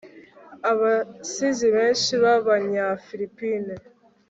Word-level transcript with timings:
abasizi 0.71 1.67
benshi 1.75 2.11
b'abanyafilipine 2.23 3.73